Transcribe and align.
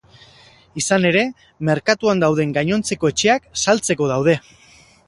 Izan 0.81 1.05
ere, 1.09 1.21
merkatuan 1.69 2.25
dauden 2.27 2.57
gainontzeko 2.59 3.13
etxeak 3.15 3.49
saltzeko 3.67 4.15
daude. 4.17 4.41